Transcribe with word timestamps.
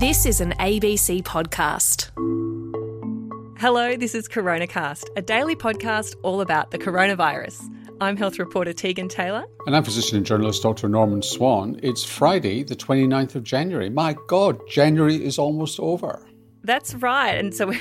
This 0.00 0.24
is 0.24 0.40
an 0.40 0.52
ABC 0.52 1.22
podcast. 1.24 2.08
Hello, 3.58 3.98
this 3.98 4.14
is 4.14 4.30
CoronaCast, 4.30 5.04
a 5.14 5.20
daily 5.20 5.54
podcast 5.54 6.16
all 6.22 6.40
about 6.40 6.70
the 6.70 6.78
coronavirus. 6.78 7.62
I'm 8.00 8.16
health 8.16 8.38
reporter 8.38 8.72
Tegan 8.72 9.08
Taylor. 9.10 9.44
And 9.66 9.76
I'm 9.76 9.84
physician 9.84 10.16
and 10.16 10.24
journalist 10.24 10.62
Dr. 10.62 10.88
Norman 10.88 11.20
Swan. 11.20 11.78
It's 11.82 12.02
Friday, 12.02 12.62
the 12.62 12.76
29th 12.76 13.34
of 13.34 13.44
January. 13.44 13.90
My 13.90 14.16
God, 14.26 14.66
January 14.66 15.22
is 15.22 15.38
almost 15.38 15.78
over. 15.78 16.22
That's 16.62 16.94
right. 16.94 17.32
And 17.32 17.54
so 17.54 17.68
we're 17.68 17.80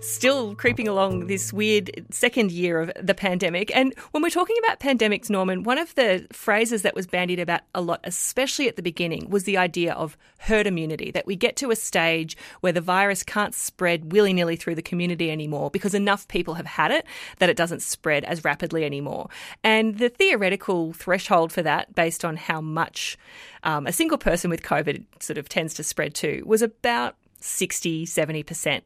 still 0.00 0.54
creeping 0.54 0.88
along 0.88 1.26
this 1.26 1.52
weird 1.52 2.06
second 2.10 2.50
year 2.50 2.80
of 2.80 2.92
the 3.00 3.14
pandemic. 3.14 3.74
And 3.74 3.94
when 4.10 4.22
we're 4.22 4.30
talking 4.30 4.56
about 4.64 4.80
pandemics, 4.80 5.30
Norman, 5.30 5.62
one 5.62 5.78
of 5.78 5.94
the 5.94 6.26
phrases 6.32 6.82
that 6.82 6.94
was 6.94 7.06
bandied 7.06 7.38
about 7.38 7.60
a 7.74 7.80
lot, 7.80 8.00
especially 8.04 8.68
at 8.68 8.76
the 8.76 8.82
beginning, 8.82 9.30
was 9.30 9.44
the 9.44 9.56
idea 9.56 9.92
of 9.92 10.16
herd 10.38 10.66
immunity, 10.66 11.10
that 11.12 11.26
we 11.26 11.36
get 11.36 11.56
to 11.56 11.70
a 11.70 11.76
stage 11.76 12.36
where 12.60 12.72
the 12.72 12.80
virus 12.80 13.22
can't 13.22 13.54
spread 13.54 14.12
willy 14.12 14.32
nilly 14.32 14.56
through 14.56 14.74
the 14.74 14.82
community 14.82 15.30
anymore 15.30 15.70
because 15.70 15.94
enough 15.94 16.26
people 16.28 16.54
have 16.54 16.66
had 16.66 16.90
it 16.90 17.06
that 17.38 17.50
it 17.50 17.56
doesn't 17.56 17.82
spread 17.82 18.24
as 18.24 18.44
rapidly 18.44 18.84
anymore. 18.84 19.28
And 19.62 19.98
the 19.98 20.08
theoretical 20.08 20.92
threshold 20.92 21.52
for 21.52 21.62
that, 21.62 21.94
based 21.94 22.24
on 22.24 22.36
how 22.36 22.60
much 22.60 23.16
um, 23.62 23.86
a 23.86 23.92
single 23.92 24.18
person 24.18 24.50
with 24.50 24.62
COVID 24.62 25.04
sort 25.20 25.38
of 25.38 25.48
tends 25.48 25.74
to 25.74 25.84
spread 25.84 26.14
to, 26.16 26.42
was 26.44 26.62
about 26.62 27.16
60, 27.40 28.06
70%. 28.06 28.82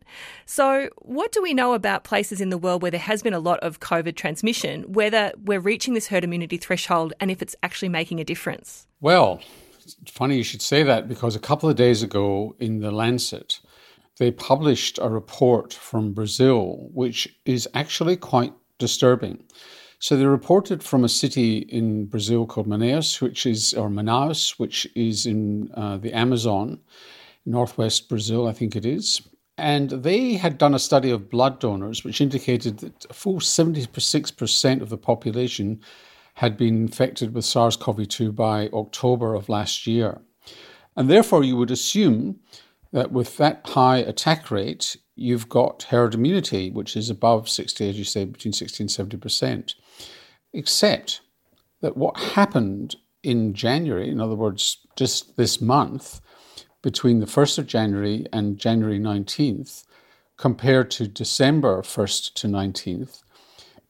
So, 0.47 0.89
what 0.99 1.33
do 1.33 1.43
we 1.43 1.55
know 1.55 1.75
about 1.75 2.05
places 2.05 2.41
in 2.41 2.51
the 2.51 2.59
world 2.59 2.83
where 2.83 2.91
there 2.91 3.01
has 3.01 3.23
been 3.23 3.35
a 3.35 3.39
lot 3.39 3.61
of 3.61 3.81
COVID 3.81 4.17
transmission, 4.17 4.83
whether 4.93 5.33
we're 5.43 5.61
reaching 5.61 5.95
this 5.95 6.09
herd 6.09 6.25
immunity 6.25 6.57
threshold 6.57 7.13
and 7.21 7.31
if 7.31 7.43
it's 7.43 7.57
actually 7.63 7.89
making 7.89 8.21
a 8.21 8.25
difference? 8.25 8.87
Well, 9.01 9.41
funny 10.11 10.37
you 10.37 10.45
should 10.45 10.63
say 10.63 10.83
that 10.83 11.09
because 11.09 11.37
a 11.37 11.41
couple 11.41 11.69
of 11.69 11.77
days 11.77 12.03
ago 12.03 12.57
in 12.59 12.81
The 12.81 12.91
Lancet, 12.91 13.61
they 14.19 14.31
published 14.31 14.99
a 15.03 15.09
report 15.09 15.73
from 15.73 16.13
Brazil, 16.13 16.89
which 16.93 17.29
is 17.45 17.69
actually 17.75 18.17
quite 18.17 18.53
disturbing. 18.79 19.43
So 19.99 20.17
they 20.17 20.27
reported 20.27 20.83
from 20.83 21.05
a 21.05 21.09
city 21.09 21.59
in 21.59 22.07
Brazil 22.07 22.47
called 22.47 22.69
Manaus, 22.69 23.21
which 23.21 23.47
is 23.47 23.73
or 23.75 23.89
Manaus, 23.89 24.59
which 24.59 24.87
is 24.95 25.25
in 25.27 25.71
uh, 25.75 25.97
the 25.97 26.13
Amazon, 26.13 26.81
northwest 27.47 28.09
Brazil, 28.09 28.47
I 28.49 28.53
think 28.53 28.77
it 28.77 28.87
is. 28.87 29.23
And 29.57 29.91
they 29.91 30.35
had 30.35 30.59
done 30.59 30.75
a 30.75 30.81
study 30.81 31.11
of 31.11 31.31
blood 31.31 31.61
donors, 31.61 32.03
which 32.03 32.21
indicated 32.21 32.79
that 32.79 33.07
a 33.09 33.15
full 33.15 33.39
76% 33.39 34.81
of 34.81 34.89
the 34.89 34.99
population 34.99 35.81
had 36.35 36.57
been 36.57 36.83
infected 36.83 37.33
with 37.33 37.45
SARS 37.45 37.77
CoV 37.77 38.09
2 38.09 38.33
by 38.33 38.69
October 38.73 39.35
of 39.35 39.49
last 39.49 39.87
year. 39.87 40.21
And 40.97 41.09
therefore, 41.09 41.45
you 41.45 41.57
would 41.57 41.71
assume 41.71 42.41
that 42.93 43.13
with 43.13 43.37
that 43.37 43.61
high 43.65 43.99
attack 43.99 44.51
rate, 44.51 44.97
you've 45.15 45.49
got 45.49 45.85
herd 45.85 46.15
immunity, 46.15 46.71
which 46.71 46.97
is 46.97 47.11
above 47.11 47.49
60, 47.49 47.89
as 47.89 47.99
you 47.99 48.05
say, 48.05 48.25
between 48.25 48.53
60 48.53 48.83
and 48.83 48.91
70%. 48.91 49.75
Except 50.53 51.21
that 51.81 51.97
what 51.97 52.19
happened 52.19 52.97
in 53.23 53.55
January, 53.55 54.11
in 54.11 54.21
other 54.21 54.35
words, 54.35 54.79
just 54.97 55.37
this 55.37 55.61
month, 55.61 56.21
between 56.85 57.19
the 57.19 57.27
1st 57.27 57.59
of 57.59 57.67
January 57.67 58.25
and 58.31 58.59
January 58.59 59.01
19th, 59.01 59.85
compared 60.37 60.91
to 60.91 61.09
December 61.09 61.81
1st 61.81 62.35
to 62.35 62.47
19th, 62.47 63.23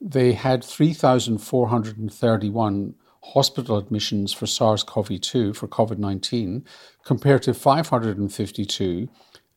they 0.01 0.33
had 0.33 0.62
3,431 0.62 2.95
hospital 3.25 3.78
admissions 3.78 4.33
for 4.33 4.47
SARS 4.47 4.84
CoV 4.84 5.20
2 5.20 5.55
for 5.55 5.67
COVID 5.67 5.98
19, 5.98 6.64
compared 7.05 7.42
to 7.42 7.53
552 7.53 9.08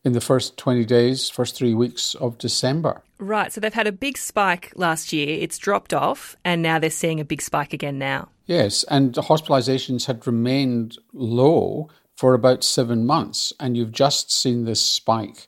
in 0.04 0.14
the 0.14 0.22
first 0.22 0.58
20 0.58 0.84
days, 0.86 1.30
first 1.30 1.56
three 1.56 1.76
weeks 1.76 2.16
of 2.16 2.40
December. 2.40 3.04
Right, 3.20 3.54
so 3.54 3.62
they've 3.62 3.72
had 3.72 3.86
a 3.86 3.92
big 3.92 4.18
spike 4.18 4.74
last 4.76 5.14
year, 5.14 5.38
it's 5.40 5.60
dropped 5.60 5.94
off, 5.94 6.36
and 6.44 6.64
now 6.64 6.80
they're 6.80 6.90
seeing 6.90 7.20
a 7.20 7.26
big 7.26 7.44
spike 7.44 7.74
again 7.74 8.00
now. 8.00 8.30
Yes, 8.48 8.84
and 8.86 9.14
hospitalizations 9.14 10.08
had 10.08 10.26
remained 10.26 10.98
low 11.14 11.90
for 12.18 12.34
about 12.34 12.64
seven 12.64 13.06
months, 13.06 13.54
and 13.60 13.78
you've 13.78 13.92
just 13.92 14.32
seen 14.32 14.66
this 14.66 14.82
spike 14.82 15.48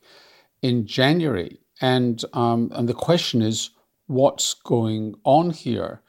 in 0.62 0.86
January. 0.86 1.60
And 1.82 2.24
um, 2.34 2.72
and 2.74 2.88
the 2.88 2.94
question 2.94 3.42
is, 3.42 3.72
what's 4.08 4.54
going 4.54 5.16
on 5.24 5.50
here? 5.50 6.02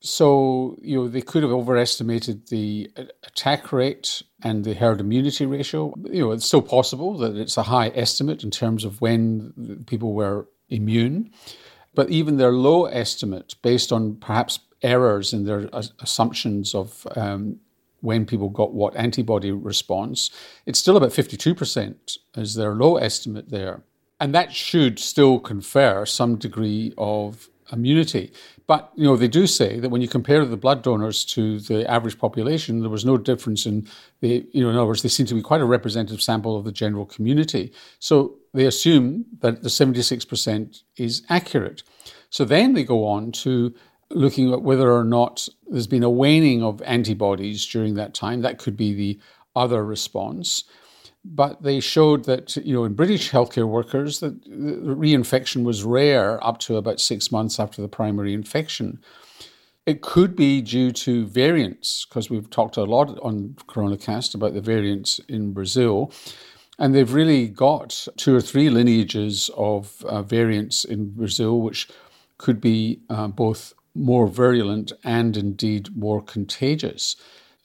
So 0.00 0.76
you 0.80 0.96
know 0.96 1.08
they 1.08 1.20
could 1.20 1.42
have 1.42 1.52
overestimated 1.52 2.48
the 2.48 2.90
attack 3.24 3.72
rate 3.72 4.22
and 4.42 4.64
the 4.64 4.74
herd 4.74 5.00
immunity 5.00 5.46
ratio. 5.46 5.94
You 6.10 6.24
know 6.24 6.32
it's 6.32 6.46
still 6.46 6.62
possible 6.62 7.16
that 7.18 7.36
it's 7.36 7.56
a 7.56 7.64
high 7.64 7.92
estimate 7.94 8.42
in 8.42 8.50
terms 8.50 8.84
of 8.84 9.00
when 9.00 9.84
people 9.86 10.14
were 10.14 10.48
immune, 10.70 11.30
but 11.94 12.10
even 12.10 12.36
their 12.36 12.52
low 12.52 12.86
estimate, 12.86 13.54
based 13.62 13.92
on 13.92 14.16
perhaps 14.16 14.58
errors 14.82 15.32
in 15.32 15.44
their 15.44 15.68
assumptions 16.00 16.74
of 16.74 17.06
um, 17.14 17.60
when 18.00 18.26
people 18.26 18.48
got 18.48 18.72
what 18.72 18.96
antibody 18.96 19.50
response, 19.50 20.30
it's 20.66 20.78
still 20.78 20.96
about 20.96 21.10
52% 21.10 22.18
as 22.36 22.54
their 22.54 22.74
low 22.74 22.96
estimate 22.96 23.50
there. 23.50 23.82
And 24.18 24.34
that 24.34 24.52
should 24.52 24.98
still 24.98 25.38
confer 25.38 26.04
some 26.04 26.36
degree 26.36 26.92
of 26.98 27.48
immunity. 27.72 28.32
But 28.66 28.92
you 28.94 29.04
know, 29.04 29.16
they 29.16 29.28
do 29.28 29.46
say 29.46 29.80
that 29.80 29.88
when 29.88 30.00
you 30.00 30.08
compare 30.08 30.44
the 30.44 30.56
blood 30.56 30.82
donors 30.82 31.24
to 31.26 31.58
the 31.60 31.88
average 31.90 32.18
population, 32.18 32.80
there 32.80 32.90
was 32.90 33.04
no 33.04 33.16
difference 33.16 33.66
in 33.66 33.88
the 34.20 34.46
you 34.52 34.62
know, 34.62 34.70
in 34.70 34.76
other 34.76 34.86
words, 34.86 35.02
they 35.02 35.08
seem 35.08 35.26
to 35.26 35.34
be 35.34 35.42
quite 35.42 35.60
a 35.60 35.66
representative 35.66 36.22
sample 36.22 36.56
of 36.56 36.64
the 36.64 36.72
general 36.72 37.06
community. 37.06 37.72
So 37.98 38.36
they 38.52 38.66
assume 38.66 39.24
that 39.40 39.62
the 39.62 39.68
76% 39.68 40.82
is 40.96 41.22
accurate. 41.28 41.82
So 42.30 42.44
then 42.44 42.74
they 42.74 42.84
go 42.84 43.06
on 43.06 43.32
to 43.32 43.74
looking 44.10 44.52
at 44.52 44.62
whether 44.62 44.92
or 44.92 45.04
not 45.04 45.48
there's 45.68 45.86
been 45.86 46.02
a 46.02 46.10
waning 46.10 46.62
of 46.62 46.82
antibodies 46.82 47.66
during 47.66 47.94
that 47.94 48.14
time. 48.14 48.42
That 48.42 48.58
could 48.58 48.76
be 48.76 48.92
the 48.92 49.20
other 49.54 49.84
response. 49.84 50.64
But 51.24 51.62
they 51.62 51.80
showed 51.80 52.24
that, 52.24 52.56
you 52.56 52.74
know, 52.74 52.84
in 52.84 52.94
British 52.94 53.30
healthcare 53.30 53.68
workers, 53.68 54.20
that 54.20 54.42
reinfection 54.48 55.64
was 55.64 55.84
rare 55.84 56.42
up 56.44 56.58
to 56.60 56.76
about 56.76 56.98
six 56.98 57.30
months 57.30 57.60
after 57.60 57.82
the 57.82 57.88
primary 57.88 58.32
infection. 58.32 59.00
It 59.86 60.00
could 60.00 60.34
be 60.34 60.62
due 60.62 60.92
to 60.92 61.26
variants, 61.26 62.06
because 62.06 62.30
we've 62.30 62.48
talked 62.48 62.76
a 62.76 62.84
lot 62.84 63.18
on 63.22 63.56
CoronaCast 63.66 64.34
about 64.34 64.54
the 64.54 64.60
variants 64.60 65.18
in 65.28 65.52
Brazil. 65.52 66.10
And 66.78 66.94
they've 66.94 67.12
really 67.12 67.48
got 67.48 68.08
two 68.16 68.34
or 68.34 68.40
three 68.40 68.70
lineages 68.70 69.50
of 69.56 70.02
uh, 70.06 70.22
variants 70.22 70.84
in 70.84 71.10
Brazil, 71.10 71.60
which 71.60 71.88
could 72.38 72.60
be 72.60 73.00
uh, 73.10 73.28
both 73.28 73.74
more 73.94 74.26
virulent 74.26 74.92
and 75.04 75.36
indeed 75.36 75.96
more 75.96 76.22
contagious. 76.22 77.16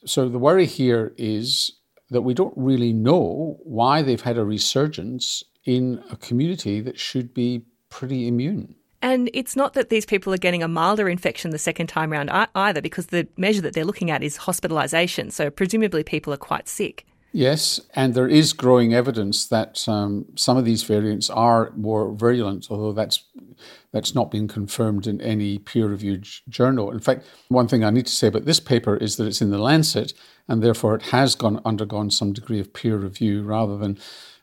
So 0.04 0.28
the 0.28 0.38
worry 0.38 0.66
here 0.66 1.12
is 1.16 1.72
that 2.10 2.22
we 2.22 2.34
don't 2.34 2.54
really 2.56 2.92
know 2.92 3.58
why 3.62 4.02
they've 4.02 4.20
had 4.20 4.38
a 4.38 4.44
resurgence 4.44 5.42
in 5.64 6.02
a 6.10 6.16
community 6.16 6.80
that 6.80 6.98
should 6.98 7.34
be 7.34 7.64
pretty 7.88 8.28
immune. 8.28 8.76
And 9.02 9.30
it's 9.34 9.56
not 9.56 9.74
that 9.74 9.88
these 9.88 10.06
people 10.06 10.32
are 10.32 10.38
getting 10.38 10.62
a 10.62 10.68
milder 10.68 11.08
infection 11.08 11.50
the 11.50 11.58
second 11.58 11.88
time 11.88 12.12
around 12.12 12.30
either, 12.54 12.80
because 12.80 13.06
the 13.06 13.28
measure 13.36 13.60
that 13.62 13.74
they're 13.74 13.84
looking 13.84 14.10
at 14.10 14.22
is 14.22 14.38
hospitalisation. 14.38 15.30
So 15.32 15.50
presumably 15.50 16.02
people 16.02 16.32
are 16.32 16.38
quite 16.38 16.68
sick. 16.68 17.06
Yes, 17.36 17.82
and 17.92 18.14
there 18.14 18.26
is 18.26 18.54
growing 18.54 18.94
evidence 18.94 19.46
that 19.48 19.86
um, 19.86 20.24
some 20.36 20.56
of 20.56 20.64
these 20.64 20.84
variants 20.84 21.28
are 21.28 21.70
more 21.76 22.14
virulent, 22.14 22.68
although 22.70 22.94
that's 22.94 23.24
that's 23.92 24.14
not 24.14 24.30
been 24.30 24.48
confirmed 24.48 25.06
in 25.06 25.20
any 25.20 25.58
peer-reviewed 25.58 26.26
journal. 26.48 26.90
In 26.90 27.00
fact, 27.00 27.26
one 27.48 27.68
thing 27.68 27.84
I 27.84 27.90
need 27.90 28.06
to 28.06 28.12
say 28.12 28.28
about 28.28 28.46
this 28.46 28.58
paper 28.58 28.96
is 28.96 29.16
that 29.16 29.26
it's 29.26 29.42
in 29.42 29.50
the 29.50 29.58
Lancet, 29.58 30.14
and 30.48 30.62
therefore 30.62 30.94
it 30.94 31.02
has 31.12 31.34
gone 31.34 31.60
undergone 31.62 32.10
some 32.10 32.32
degree 32.32 32.58
of 32.58 32.72
peer 32.72 32.96
review 32.96 33.42
rather 33.42 33.76
than 33.76 33.98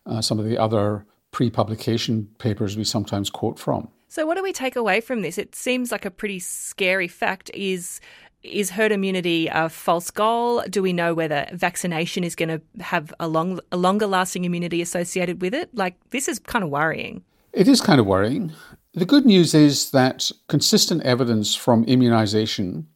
uh, 0.06 0.22
some 0.22 0.38
of 0.38 0.46
the 0.46 0.60
other 0.60 1.08
pre-publication 1.32 2.30
papers 2.38 2.78
we 2.78 2.84
sometimes 2.84 3.32
quote 3.32 3.58
from. 3.58 3.90
So, 4.08 4.28
what 4.28 4.38
do 4.38 4.44
we 4.44 4.54
take 4.54 4.76
away 4.76 5.02
from 5.02 5.24
this? 5.24 5.40
It 5.40 5.56
seems 5.56 5.92
like 5.92 6.06
a 6.06 6.12
pretty 6.12 6.38
scary 6.38 7.08
fact. 7.08 7.50
Is 7.56 8.00
is 8.44 8.72
herd 8.72 8.92
immunity 8.92 9.48
a 9.48 9.70
false 9.70 10.12
goal? 10.12 10.62
Do 10.70 10.82
we 10.82 10.94
know 10.94 11.14
whether 11.14 11.48
vaccination 11.54 12.24
is 12.24 12.36
going 12.36 12.50
to 12.50 12.62
have 12.84 13.14
a, 13.20 13.28
long, 13.28 13.60
a 13.72 13.78
longer 13.78 14.06
lasting 14.06 14.44
immunity 14.44 14.82
associated 14.82 15.42
with 15.42 15.54
it? 15.54 15.74
Like, 15.74 15.96
this 16.10 16.28
is 16.28 16.40
kind 16.40 16.64
of 16.64 16.70
worrying. 16.70 17.24
It 17.54 17.68
is 17.68 17.82
kind 17.82 18.00
of 18.00 18.06
worrying. 18.06 18.52
The 18.94 19.06
good 19.06 19.26
news 19.26 19.54
is 19.54 19.92
that 19.92 20.30
consistent 20.48 21.04
evidence 21.04 21.56
from 21.56 21.84
immunization, 21.86 22.88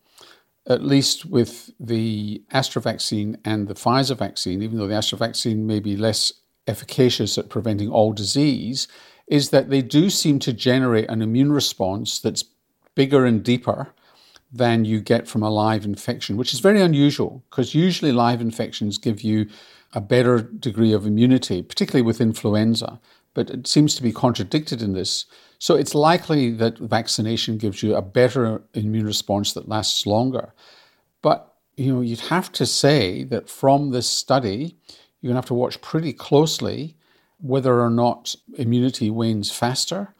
at 0.67 0.83
least 0.83 1.25
with 1.25 1.71
the 1.79 2.43
Astra 2.51 2.81
vaccine 2.81 3.37
and 3.45 3.67
the 3.67 3.73
Pfizer 3.73 4.17
vaccine, 4.17 4.61
even 4.61 4.77
though 4.77 4.87
the 4.87 4.95
Astra 4.95 5.17
vaccine 5.17 5.65
may 5.65 5.79
be 5.79 5.95
less 5.95 6.33
efficacious 6.67 7.37
at 7.37 7.49
preventing 7.49 7.89
all 7.89 8.11
disease, 8.11 8.87
is 9.27 9.49
that 9.49 9.69
they 9.69 9.81
do 9.81 10.09
seem 10.09 10.39
to 10.39 10.53
generate 10.53 11.09
an 11.09 11.21
immune 11.21 11.51
response 11.51 12.19
that's 12.19 12.43
bigger 12.95 13.25
and 13.25 13.43
deeper 13.43 13.93
than 14.51 14.85
you 14.85 15.01
get 15.01 15.27
from 15.27 15.43
a 15.43 15.49
live 15.49 15.85
infection, 15.85 16.37
which 16.37 16.53
is 16.53 16.59
very 16.59 16.81
unusual 16.81 17.43
because 17.49 17.75
usually 17.75 18.11
live 18.11 18.41
infections 18.41 18.97
give 18.97 19.21
you 19.21 19.47
a 19.93 20.01
better 20.01 20.41
degree 20.41 20.93
of 20.93 21.05
immunity, 21.05 21.61
particularly 21.61 22.05
with 22.05 22.21
influenza. 22.21 22.99
But 23.33 23.49
it 23.49 23.67
seems 23.67 23.95
to 23.95 24.03
be 24.03 24.11
contradicted 24.11 24.81
in 24.81 24.93
this. 24.93 25.25
So 25.59 25.75
it's 25.75 25.93
likely 25.93 26.51
that 26.51 26.77
vaccination 26.79 27.57
gives 27.57 27.83
you 27.83 27.95
a 27.95 28.01
better 28.01 28.63
immune 28.73 29.05
response 29.05 29.53
that 29.53 29.69
lasts 29.69 30.05
longer. 30.05 30.53
But 31.21 31.53
you 31.75 31.93
know, 31.93 32.01
you'd 32.01 32.19
have 32.21 32.51
to 32.53 32.65
say 32.65 33.23
that 33.25 33.49
from 33.49 33.91
this 33.91 34.09
study, 34.09 34.77
you're 35.21 35.31
to 35.31 35.37
have 35.37 35.45
to 35.45 35.53
watch 35.53 35.81
pretty 35.81 36.13
closely 36.13 36.95
whether 37.39 37.79
or 37.79 37.91
not 37.91 38.35
immunity 38.57 39.11
wanes 39.11 39.51
faster 39.51 40.15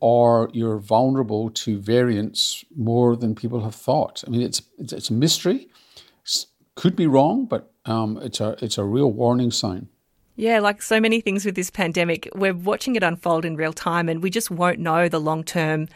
or 0.00 0.50
you're 0.52 0.78
vulnerable 0.78 1.50
to 1.50 1.78
variants 1.78 2.64
more 2.76 3.16
than 3.16 3.34
people 3.34 3.62
have 3.62 3.74
thought. 3.74 4.22
I 4.26 4.30
mean, 4.30 4.42
it's 4.42 4.62
it's, 4.78 4.92
it's 4.92 5.10
a 5.10 5.14
mystery. 5.14 5.68
Could 6.74 6.94
be 6.94 7.06
wrong, 7.06 7.46
but 7.46 7.72
um, 7.86 8.18
it's 8.18 8.38
a 8.38 8.54
it's 8.60 8.76
a 8.76 8.84
real 8.84 9.10
warning 9.10 9.50
sign. 9.50 9.88
Yeah, 10.36 10.60
like 10.60 10.82
so 10.82 11.00
many 11.00 11.22
things 11.22 11.46
with 11.46 11.54
this 11.54 11.70
pandemic, 11.70 12.28
we're 12.34 12.52
watching 12.52 12.94
it 12.94 13.02
unfold 13.02 13.46
in 13.46 13.56
real 13.56 13.72
time, 13.72 14.10
and 14.10 14.22
we 14.22 14.28
just 14.28 14.50
won't 14.50 14.78
know 14.78 15.08
the 15.08 15.18
long 15.18 15.42
term 15.42 15.88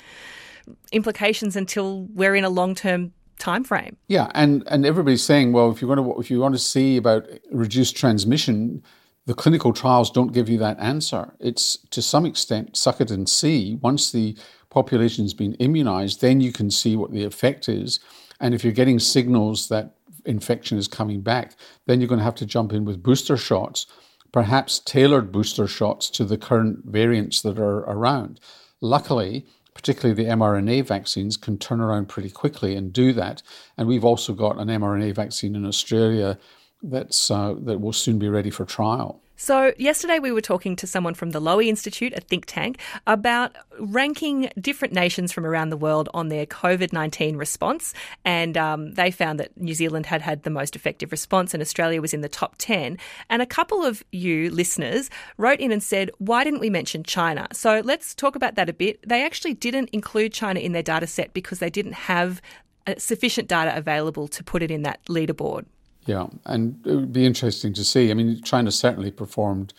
implications 0.93 1.57
until 1.57 2.05
we're 2.15 2.35
in 2.35 2.45
a 2.45 2.49
long 2.49 2.75
term 2.75 3.13
time 3.39 3.65
frame. 3.65 3.97
Yeah, 4.09 4.31
and 4.35 4.65
and 4.67 4.87
everybody's 4.87 5.23
saying, 5.23 5.53
well, 5.53 5.71
if 5.71 5.83
you 5.83 5.89
want 5.89 6.01
to 6.01 6.21
if 6.21 6.31
you 6.31 6.41
want 6.41 6.55
to 6.55 6.59
see 6.59 6.97
about 6.97 7.29
reduced 7.53 7.97
transmission, 7.97 8.83
the 9.27 9.35
clinical 9.35 9.73
trials 9.73 10.11
don't 10.11 10.33
give 10.33 10.49
you 10.49 10.59
that 10.59 10.79
answer. 10.81 11.35
It's 11.41 11.77
to 11.91 12.03
some 12.03 12.27
extent 12.27 12.77
suck 12.77 13.01
it 13.01 13.11
and 13.11 13.29
see. 13.29 13.79
Once 13.83 14.11
the 14.11 14.37
population's 14.71 15.35
been 15.35 15.55
immunized, 15.55 16.21
then 16.21 16.41
you 16.41 16.53
can 16.53 16.71
see 16.71 16.97
what 16.97 17.13
the 17.13 17.25
effect 17.25 17.69
is. 17.69 18.01
And 18.41 18.55
if 18.55 18.65
you're 18.65 18.73
getting 18.73 18.99
signals 18.99 19.69
that 19.69 19.95
infection 20.25 20.79
is 20.79 20.89
coming 20.89 21.21
back, 21.21 21.55
then 21.87 22.01
you're 22.01 22.09
going 22.09 22.19
to 22.19 22.25
have 22.25 22.35
to 22.37 22.47
jump 22.47 22.73
in 22.73 22.85
with 22.85 23.03
booster 23.03 23.37
shots, 23.37 23.87
perhaps 24.33 24.79
tailored 24.79 25.33
booster 25.33 25.67
shots 25.67 26.09
to 26.11 26.25
the 26.25 26.39
current 26.39 26.85
variants 26.87 27.43
that 27.43 27.59
are 27.59 27.81
around. 27.81 28.41
Luckily, 28.81 29.47
particularly 29.75 30.15
the 30.15 30.31
mRNA 30.31 30.87
vaccines, 30.87 31.37
can 31.37 31.59
turn 31.59 31.81
around 31.81 32.09
pretty 32.09 32.31
quickly 32.31 32.77
and 32.77 32.93
do 32.93 33.13
that. 33.13 33.43
And 33.77 33.87
we've 33.89 34.05
also 34.05 34.33
got 34.33 34.59
an 34.59 34.69
mRNA 34.69 35.15
vaccine 35.15 35.55
in 35.55 35.67
Australia 35.67 36.39
that's 36.83 37.31
uh, 37.31 37.55
that 37.61 37.81
will 37.81 37.93
soon 37.93 38.19
be 38.19 38.29
ready 38.29 38.51
for 38.51 38.65
trial. 38.65 39.21
So, 39.43 39.73
yesterday 39.79 40.19
we 40.19 40.33
were 40.33 40.43
talking 40.43 40.77
to 40.77 40.87
someone 40.87 41.15
from 41.15 41.31
the 41.31 41.41
Lowy 41.41 41.69
Institute, 41.69 42.13
a 42.15 42.21
think 42.21 42.45
tank, 42.45 42.79
about 43.07 43.57
ranking 43.79 44.51
different 44.61 44.93
nations 44.93 45.33
from 45.33 45.47
around 45.47 45.71
the 45.71 45.79
world 45.79 46.11
on 46.13 46.29
their 46.29 46.45
COVID 46.45 46.93
19 46.93 47.37
response. 47.37 47.95
And 48.23 48.59
um, 48.59 48.93
they 48.93 49.11
found 49.11 49.41
that 49.41 49.59
New 49.59 49.73
Zealand 49.73 50.05
had 50.05 50.21
had 50.21 50.43
the 50.43 50.51
most 50.51 50.77
effective 50.77 51.11
response 51.11 51.55
and 51.55 51.63
Australia 51.63 52.03
was 52.03 52.13
in 52.13 52.21
the 52.21 52.29
top 52.29 52.57
10. 52.59 52.99
And 53.31 53.41
a 53.41 53.47
couple 53.47 53.83
of 53.83 54.05
you 54.13 54.51
listeners 54.51 55.09
wrote 55.39 55.59
in 55.59 55.73
and 55.73 55.83
said, 55.83 56.11
Why 56.19 56.45
didn't 56.45 56.61
we 56.61 56.69
mention 56.69 57.03
China? 57.03 57.49
So, 57.51 57.81
let's 57.83 58.15
talk 58.15 58.37
about 58.37 58.57
that 58.57 58.69
a 58.69 58.75
bit. 58.75 59.01
They 59.09 59.25
actually 59.25 59.55
didn't 59.55 59.89
include 59.89 60.35
China 60.35 60.61
in 60.61 60.73
their 60.73 60.83
data 60.83 61.07
set 61.07 61.33
because 61.33 61.61
they 61.61 61.71
didn't 61.71 61.95
have 61.95 62.43
uh, 62.87 62.97
sufficient 62.99 63.49
data 63.49 63.75
available 63.75 64.29
to 64.29 64.45
put 64.45 64.63
it 64.63 64.71
in 64.71 64.83
that 64.83 65.03
leaderboard. 65.07 65.65
Yeah, 66.07 66.29
and 66.47 66.81
it 66.87 66.95
would 66.95 67.13
be 67.13 67.27
interesting 67.27 67.73
to 67.75 67.85
see. 67.85 68.11
I 68.11 68.15
mean, 68.15 68.43
China 68.43 68.71
certainly 68.71 69.11
performed 69.11 69.75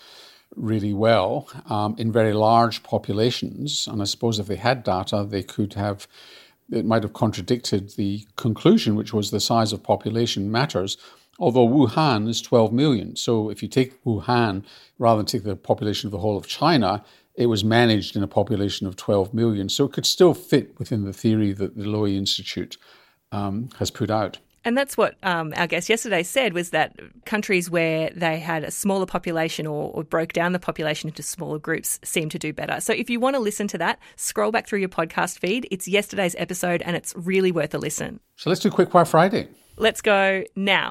really 0.56 0.94
well 0.94 1.48
um, 1.70 1.96
in 1.98 2.12
very 2.12 2.34
large 2.34 2.84
populations, 2.84 3.88
and 3.88 4.02
I 4.02 4.06
suppose 4.06 4.38
if 4.38 4.48
they 4.48 4.58
had 4.58 4.84
data, 4.84 5.26
they 5.28 5.44
could 5.44 5.74
have. 5.74 6.08
It 6.72 6.86
might 6.86 7.04
have 7.04 7.12
contradicted 7.12 7.92
the 7.98 8.26
conclusion, 8.38 8.96
which 8.96 9.14
was 9.14 9.30
the 9.30 9.42
size 9.42 9.74
of 9.74 9.84
population 9.84 10.50
matters. 10.50 10.96
Although 11.38 11.68
Wuhan 11.68 12.30
is 12.30 12.42
12 12.42 12.72
million, 12.72 13.18
so 13.18 13.50
if 13.50 13.62
you 13.62 13.68
take 13.68 14.02
Wuhan 14.06 14.64
rather 14.98 15.18
than 15.18 15.26
take 15.26 15.44
the 15.44 15.58
population 15.58 16.08
of 16.08 16.12
the 16.12 16.20
whole 16.20 16.38
of 16.38 16.48
China, 16.48 17.04
it 17.36 17.48
was 17.48 17.64
managed 17.64 18.16
in 18.16 18.24
a 18.24 18.28
population 18.28 18.88
of 18.88 18.96
12 18.96 19.34
million. 19.34 19.68
So 19.68 19.86
it 19.86 19.94
could 19.94 20.06
still 20.06 20.34
fit 20.34 20.78
within 20.80 21.04
the 21.04 21.14
theory 21.14 21.52
that 21.54 21.76
the 21.76 21.84
Lowy 21.84 22.16
Institute 22.16 22.78
um, 23.32 23.70
has 23.80 23.92
put 23.92 24.10
out. 24.10 24.38
And 24.64 24.78
that's 24.78 24.96
what 24.96 25.16
um, 25.24 25.54
our 25.56 25.68
guest 25.68 25.90
yesterday 25.90 26.24
said 26.24 26.54
was 26.54 26.70
that 26.70 26.96
countries 27.26 27.70
where 27.70 28.12
they 28.16 28.40
had 28.40 28.64
a 28.64 28.72
smaller 28.72 29.06
population 29.06 29.66
or, 29.66 29.92
or, 29.92 30.04
broke 30.04 30.34
down 30.34 30.52
the 30.52 30.60
population 30.60 31.10
into 31.10 31.24
smaller 31.24 31.58
groups 31.58 32.00
seem 32.04 32.30
to 32.30 32.38
do 32.38 32.54
better. 32.54 32.82
So 32.82 32.94
if 32.94 33.10
you 33.10 33.20
want 33.20 33.36
to 33.36 33.40
listen 33.40 33.68
to 33.70 33.78
that, 33.78 34.00
scroll 34.18 34.52
back 34.52 34.68
through 34.68 34.80
your 34.80 34.90
podcast 34.90 35.40
feed. 35.40 35.68
It's 35.72 35.88
yesterday's 35.88 36.36
episode 36.38 36.82
and 36.84 36.96
it's 36.96 37.14
really 37.16 37.52
worth 37.52 37.74
a 37.74 37.78
listen. 37.78 38.20
So 38.36 38.50
let's 38.50 38.62
do 38.62 38.70
Quickfire 38.70 39.08
Friday. 39.08 39.48
Let's 39.78 40.02
go 40.02 40.44
now. 40.56 40.90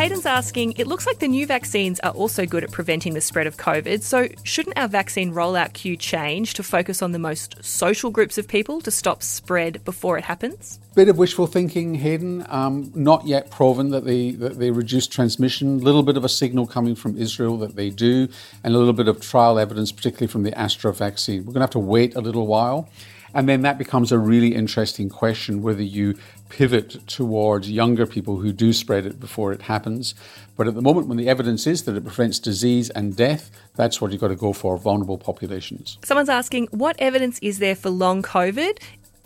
Hayden's 0.00 0.24
asking, 0.24 0.72
it 0.78 0.86
looks 0.86 1.06
like 1.06 1.18
the 1.18 1.28
new 1.28 1.46
vaccines 1.46 2.00
are 2.00 2.12
also 2.12 2.46
good 2.46 2.64
at 2.64 2.72
preventing 2.72 3.12
the 3.12 3.20
spread 3.20 3.46
of 3.46 3.58
COVID. 3.58 4.00
So, 4.00 4.28
shouldn't 4.44 4.78
our 4.78 4.88
vaccine 4.88 5.34
rollout 5.34 5.74
queue 5.74 5.94
change 5.94 6.54
to 6.54 6.62
focus 6.62 7.02
on 7.02 7.12
the 7.12 7.18
most 7.18 7.62
social 7.62 8.10
groups 8.10 8.38
of 8.38 8.48
people 8.48 8.80
to 8.80 8.90
stop 8.90 9.22
spread 9.22 9.84
before 9.84 10.16
it 10.16 10.24
happens? 10.24 10.80
Bit 10.94 11.10
of 11.10 11.18
wishful 11.18 11.46
thinking, 11.46 11.96
Hayden. 11.96 12.46
Um, 12.48 12.90
not 12.94 13.26
yet 13.26 13.50
proven 13.50 13.90
that 13.90 14.06
they 14.06 14.30
that 14.30 14.58
they 14.58 14.70
reduce 14.70 15.06
transmission. 15.06 15.80
A 15.80 15.82
little 15.82 16.02
bit 16.02 16.16
of 16.16 16.24
a 16.24 16.30
signal 16.30 16.66
coming 16.66 16.94
from 16.94 17.18
Israel 17.18 17.58
that 17.58 17.76
they 17.76 17.90
do, 17.90 18.26
and 18.64 18.74
a 18.74 18.78
little 18.78 18.94
bit 18.94 19.06
of 19.06 19.20
trial 19.20 19.58
evidence, 19.58 19.92
particularly 19.92 20.28
from 20.28 20.44
the 20.44 20.58
Astra 20.58 20.94
vaccine. 20.94 21.40
We're 21.40 21.52
going 21.52 21.56
to 21.56 21.64
have 21.64 21.70
to 21.72 21.78
wait 21.78 22.16
a 22.16 22.22
little 22.22 22.46
while. 22.46 22.88
And 23.34 23.48
then 23.48 23.62
that 23.62 23.78
becomes 23.78 24.12
a 24.12 24.18
really 24.18 24.54
interesting 24.54 25.08
question 25.08 25.62
whether 25.62 25.82
you 25.82 26.16
pivot 26.48 27.06
towards 27.06 27.70
younger 27.70 28.06
people 28.06 28.38
who 28.38 28.52
do 28.52 28.72
spread 28.72 29.06
it 29.06 29.20
before 29.20 29.52
it 29.52 29.62
happens. 29.62 30.14
But 30.56 30.66
at 30.66 30.74
the 30.74 30.82
moment, 30.82 31.06
when 31.06 31.16
the 31.16 31.28
evidence 31.28 31.66
is 31.66 31.84
that 31.84 31.96
it 31.96 32.04
prevents 32.04 32.38
disease 32.38 32.90
and 32.90 33.16
death, 33.16 33.50
that's 33.76 34.00
what 34.00 34.10
you've 34.10 34.20
got 34.20 34.28
to 34.28 34.36
go 34.36 34.52
for 34.52 34.76
vulnerable 34.76 35.18
populations. 35.18 35.98
Someone's 36.04 36.28
asking, 36.28 36.68
what 36.72 36.96
evidence 36.98 37.38
is 37.40 37.60
there 37.60 37.76
for 37.76 37.90
long 37.90 38.22
COVID? 38.22 38.78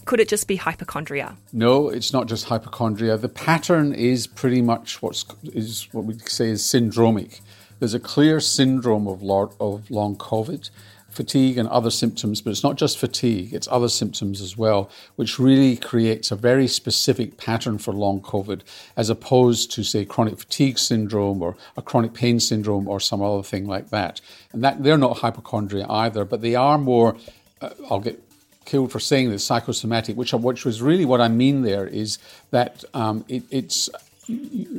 Could 0.05 0.21
it 0.21 0.29
just 0.29 0.47
be 0.47 0.57
hypochondria? 0.57 1.37
No, 1.53 1.89
it's 1.89 2.13
not 2.13 2.27
just 2.27 2.45
hypochondria. 2.45 3.17
The 3.17 3.31
pattern 3.31 3.95
is 3.95 4.27
pretty 4.27 4.61
much 4.61 5.01
what's 5.01 5.25
is 5.45 5.89
what 5.93 6.05
we 6.05 6.19
say 6.19 6.51
is 6.51 6.63
syndromic. 6.63 7.41
There's 7.79 7.95
a 7.95 8.01
clear 8.01 8.39
syndrome 8.39 9.09
of, 9.09 9.23
of 9.61 9.91
long 9.91 10.17
COVID 10.17 10.69
fatigue 11.15 11.59
and 11.59 11.69
other 11.69 11.91
symptoms, 11.91 12.41
but 12.41 12.51
it's 12.51 12.63
not 12.63 12.77
just 12.77 12.99
fatigue, 12.99 13.55
it's 13.55 13.69
other 13.71 13.89
symptoms 13.89 14.41
as 14.41 14.57
well, 14.57 14.91
which 15.17 15.39
really 15.39 15.77
creates 15.77 16.31
a 16.31 16.37
very 16.37 16.67
specific 16.67 17.37
pattern 17.37 17.79
for 17.79 17.93
long 17.93 18.21
COVID, 18.21 18.61
as 18.97 19.11
opposed 19.11 19.71
to, 19.73 19.83
say, 19.83 20.05
chronic 20.05 20.39
fatigue 20.39 20.79
syndrome 20.79 21.43
or 21.43 21.57
a 21.77 21.83
chronic 21.83 22.15
pain 22.15 22.41
syndrome 22.41 22.89
or 22.89 23.01
some 23.01 23.23
other 23.23 23.43
thing 23.43 23.67
like 23.67 23.91
that. 23.91 24.21
And 24.53 24.63
that 24.65 24.83
they're 24.83 24.99
not 24.99 25.19
hypochondria 25.19 25.87
either, 25.89 26.25
but 26.25 26.43
they 26.43 26.55
are 26.55 26.79
more, 26.79 27.17
uh, 27.61 27.71
I'll 27.91 28.01
get 28.01 28.21
killed 28.65 28.93
for 28.93 29.01
saying 29.01 29.31
this, 29.31 29.45
psychosomatic, 29.45 30.17
which, 30.17 30.33
which 30.33 30.65
was 30.65 30.83
really 30.83 31.05
what 31.05 31.21
I 31.21 31.29
mean 31.29 31.63
there 31.63 31.87
is 31.87 32.19
that 32.51 32.85
um, 32.95 33.25
it, 33.29 33.43
it's 33.51 33.89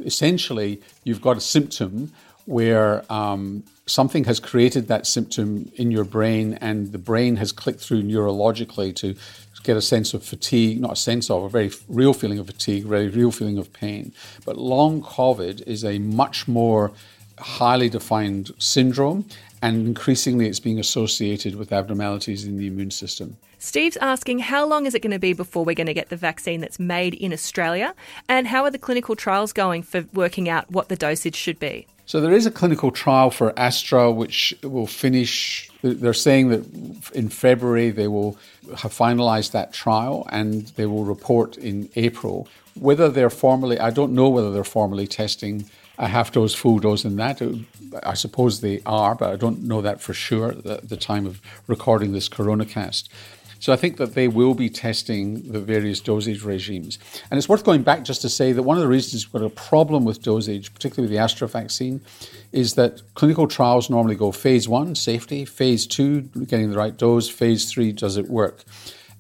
essentially 0.05 0.81
you've 1.03 1.21
got 1.21 1.37
a 1.37 1.41
symptom 1.41 2.11
where 2.45 3.03
um, 3.11 3.63
something 3.85 4.23
has 4.25 4.39
created 4.39 4.87
that 4.87 5.07
symptom 5.07 5.71
in 5.75 5.91
your 5.91 6.03
brain 6.03 6.53
and 6.61 6.91
the 6.91 6.97
brain 6.97 7.37
has 7.37 7.51
clicked 7.51 7.79
through 7.79 8.03
neurologically 8.03 8.95
to 8.95 9.15
get 9.63 9.75
a 9.75 9.81
sense 9.81 10.13
of 10.13 10.23
fatigue, 10.23 10.79
not 10.79 10.93
a 10.93 10.95
sense 10.95 11.29
of, 11.29 11.43
a 11.43 11.49
very 11.49 11.71
real 11.89 12.13
feeling 12.13 12.39
of 12.39 12.45
fatigue, 12.45 12.85
very 12.85 13.07
real 13.07 13.31
feeling 13.31 13.57
of 13.57 13.73
pain. 13.73 14.13
But 14.45 14.57
long 14.57 15.01
COVID 15.01 15.67
is 15.67 15.83
a 15.83 15.97
much 15.99 16.47
more 16.47 16.91
highly 17.39 17.89
defined 17.89 18.51
syndrome, 18.59 19.25
and 19.61 19.87
increasingly 19.87 20.47
it's 20.47 20.59
being 20.59 20.79
associated 20.79 21.55
with 21.55 21.73
abnormalities 21.73 22.45
in 22.45 22.57
the 22.57 22.67
immune 22.67 22.91
system. 22.91 23.37
Steve's 23.57 23.97
asking 23.97 24.39
how 24.39 24.65
long 24.65 24.85
is 24.85 24.93
it 24.93 25.01
going 25.01 25.11
to 25.11 25.19
be 25.19 25.33
before 25.33 25.65
we're 25.65 25.73
going 25.73 25.87
to 25.87 25.93
get 25.93 26.09
the 26.09 26.15
vaccine 26.15 26.61
that's 26.61 26.79
made 26.79 27.15
in 27.15 27.33
Australia? 27.33 27.95
And 28.29 28.47
how 28.47 28.63
are 28.63 28.71
the 28.71 28.77
clinical 28.77 29.15
trials 29.15 29.51
going 29.51 29.81
for 29.81 30.05
working 30.13 30.47
out 30.47 30.69
what 30.69 30.89
the 30.89 30.95
dosage 30.95 31.35
should 31.35 31.59
be? 31.59 31.87
So 32.07 32.21
there 32.21 32.33
is 32.33 32.45
a 32.45 32.51
clinical 32.51 32.91
trial 32.91 33.31
for 33.31 33.57
Astra, 33.57 34.11
which 34.11 34.55
will 34.61 34.85
finish. 34.85 35.69
They're 35.81 36.13
saying 36.13 36.49
that 36.49 37.11
in 37.13 37.29
February 37.29 37.89
they 37.89 38.07
will 38.07 38.37
have 38.77 38.93
finalised 38.93 39.51
that 39.51 39.73
trial 39.73 40.27
and 40.31 40.67
they 40.75 40.85
will 40.85 41.03
report 41.03 41.57
in 41.57 41.89
April. 41.95 42.47
Whether 42.75 43.09
they're 43.09 43.29
formally, 43.31 43.79
I 43.79 43.89
don't 43.89 44.13
know 44.13 44.29
whether 44.29 44.51
they're 44.51 44.63
formally 44.63 45.07
testing 45.07 45.65
a 45.97 46.07
half 46.07 46.31
dose, 46.31 46.53
full 46.53 46.79
dose 46.79 47.05
in 47.05 47.15
that. 47.15 47.41
I 48.03 48.13
suppose 48.13 48.61
they 48.61 48.81
are, 48.85 49.15
but 49.15 49.31
I 49.31 49.35
don't 49.37 49.63
know 49.63 49.81
that 49.81 50.01
for 50.01 50.13
sure 50.13 50.49
at 50.51 50.89
the 50.89 50.97
time 50.97 51.25
of 51.25 51.41
recording 51.67 52.11
this 52.11 52.29
CoronaCast. 52.29 53.07
So 53.59 53.73
I 53.73 53.75
think 53.75 53.97
that 53.97 54.13
they 54.13 54.27
will 54.27 54.53
be 54.53 54.69
testing 54.69 55.51
the 55.51 55.59
various 55.59 55.99
dosage 55.99 56.43
regimes. 56.43 56.99
And 57.29 57.37
it's 57.37 57.49
worth 57.49 57.63
going 57.63 57.83
back 57.83 58.03
just 58.03 58.21
to 58.21 58.29
say 58.29 58.51
that 58.51 58.63
one 58.63 58.77
of 58.77 58.83
the 58.83 58.89
reasons 58.89 59.25
we've 59.25 59.41
got 59.41 59.47
a 59.47 59.49
problem 59.49 60.05
with 60.05 60.21
dosage, 60.21 60.73
particularly 60.73 61.07
with 61.07 61.17
the 61.17 61.23
Astra 61.23 61.47
vaccine, 61.47 62.01
is 62.51 62.75
that 62.75 63.01
clinical 63.15 63.47
trials 63.47 63.89
normally 63.89 64.15
go 64.15 64.31
phase 64.31 64.67
one, 64.67 64.95
safety, 64.95 65.45
phase 65.45 65.87
two, 65.87 66.21
getting 66.47 66.71
the 66.71 66.77
right 66.77 66.97
dose, 66.97 67.29
phase 67.29 67.71
three, 67.71 67.91
does 67.91 68.17
it 68.17 68.29
work? 68.29 68.63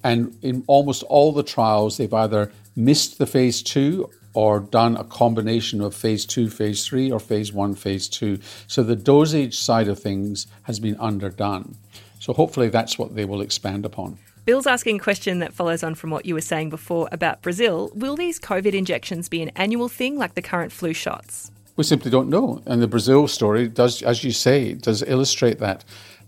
And 0.03 0.37
in 0.41 0.63
almost 0.67 1.03
all 1.03 1.31
the 1.31 1.43
trials, 1.43 1.97
they've 1.97 2.13
either 2.13 2.51
missed 2.75 3.17
the 3.17 3.25
phase 3.25 3.63
two 3.63 4.09
or 4.35 4.59
done 4.59 4.97
a 4.97 5.03
combination 5.03 5.81
of 5.81 5.95
phase 5.95 6.25
two, 6.25 6.49
phase 6.49 6.85
three, 6.85 7.09
or 7.09 7.19
phase 7.19 7.53
one, 7.53 7.73
phase 7.73 8.07
two. 8.07 8.37
So 8.67 8.83
the 8.83 8.95
dosage 8.95 9.57
side 9.57 9.87
of 9.87 9.97
things 9.97 10.45
has 10.63 10.79
been 10.79 10.97
underdone. 10.99 11.77
So 12.19 12.33
hopefully 12.33 12.69
that's 12.69 12.99
what 12.99 13.15
they 13.15 13.25
will 13.25 13.41
expand 13.41 13.85
upon. 13.85 14.17
Bill's 14.45 14.67
asking 14.67 14.97
a 14.97 14.99
question 14.99 15.39
that 15.39 15.53
follows 15.53 15.81
on 15.81 15.95
from 15.95 16.11
what 16.11 16.27
you 16.27 16.35
were 16.35 16.41
saying 16.41 16.69
before 16.69 17.09
about 17.11 17.41
Brazil. 17.41 17.91
Will 17.95 18.15
these 18.15 18.39
COVID 18.39 18.73
injections 18.73 19.27
be 19.27 19.41
an 19.41 19.49
annual 19.55 19.89
thing 19.89 20.19
like 20.19 20.35
the 20.35 20.41
current 20.43 20.71
flu 20.71 20.93
shots? 20.93 21.51
We 21.77 21.83
simply 21.83 22.11
don't 22.11 22.29
know. 22.29 22.61
And 22.67 22.79
the 22.79 22.87
Brazil 22.87 23.27
story 23.27 23.67
does, 23.67 24.03
as 24.03 24.23
you 24.23 24.31
say, 24.31 24.73
does 24.73 25.01
illustrate 25.01 25.57
that. 25.59 25.83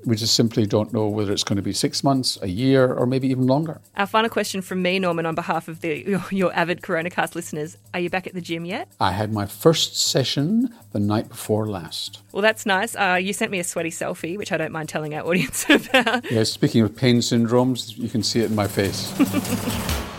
We 0.07 0.15
just 0.15 0.35
simply 0.35 0.65
don't 0.65 0.93
know 0.93 1.09
whether 1.09 1.33
it's 1.33 1.43
going 1.43 1.57
to 1.57 1.61
be 1.61 1.73
six 1.73 2.01
months, 2.01 2.37
a 2.41 2.47
year, 2.47 2.93
or 2.93 3.05
maybe 3.05 3.27
even 3.27 3.45
longer. 3.45 3.81
Our 3.97 4.07
final 4.07 4.29
question 4.29 4.61
from 4.61 4.81
me, 4.81 4.99
Norman, 4.99 5.25
on 5.25 5.35
behalf 5.35 5.67
of 5.67 5.81
the 5.81 6.01
your, 6.07 6.23
your 6.31 6.53
avid 6.53 6.81
CoronaCast 6.81 7.35
listeners: 7.35 7.75
Are 7.93 7.99
you 7.99 8.09
back 8.09 8.25
at 8.25 8.33
the 8.33 8.39
gym 8.39 8.63
yet? 8.63 8.87
I 9.01 9.11
had 9.11 9.33
my 9.33 9.45
first 9.45 9.97
session 9.99 10.73
the 10.93 11.01
night 11.01 11.27
before 11.27 11.67
last. 11.67 12.21
Well, 12.31 12.41
that's 12.41 12.65
nice. 12.65 12.95
Uh, 12.95 13.19
you 13.21 13.33
sent 13.33 13.51
me 13.51 13.59
a 13.59 13.65
sweaty 13.65 13.91
selfie, 13.91 14.37
which 14.37 14.53
I 14.53 14.57
don't 14.57 14.71
mind 14.71 14.87
telling 14.87 15.13
our 15.13 15.21
audience 15.27 15.65
about. 15.69 16.31
Yeah, 16.31 16.43
speaking 16.43 16.83
of 16.83 16.95
pain 16.95 17.17
syndromes, 17.17 17.97
you 17.97 18.07
can 18.07 18.23
see 18.23 18.39
it 18.39 18.49
in 18.49 18.55
my 18.55 18.67
face. 18.67 19.13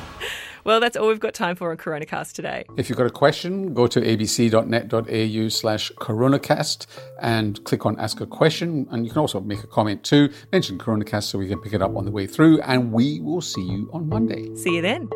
Well, 0.68 0.80
that's 0.80 0.98
all 0.98 1.08
we've 1.08 1.18
got 1.18 1.32
time 1.32 1.56
for 1.56 1.70
on 1.70 1.78
CoronaCast 1.78 2.34
today. 2.34 2.66
If 2.76 2.90
you've 2.90 2.98
got 2.98 3.06
a 3.06 3.10
question, 3.10 3.72
go 3.72 3.86
to 3.86 4.02
abc.net.au 4.02 5.48
slash 5.48 5.90
coronacast 5.92 6.86
and 7.22 7.64
click 7.64 7.86
on 7.86 7.98
Ask 7.98 8.20
a 8.20 8.26
Question. 8.26 8.86
And 8.90 9.06
you 9.06 9.10
can 9.10 9.20
also 9.20 9.40
make 9.40 9.64
a 9.64 9.66
comment 9.66 10.04
too. 10.04 10.30
Mention 10.52 10.76
CoronaCast 10.76 11.22
so 11.22 11.38
we 11.38 11.48
can 11.48 11.58
pick 11.62 11.72
it 11.72 11.80
up 11.80 11.96
on 11.96 12.04
the 12.04 12.10
way 12.10 12.26
through. 12.26 12.60
And 12.60 12.92
we 12.92 13.18
will 13.20 13.40
see 13.40 13.62
you 13.62 13.88
on 13.94 14.10
Monday. 14.10 14.54
See 14.56 14.74
you 14.74 14.82
then. 14.82 15.08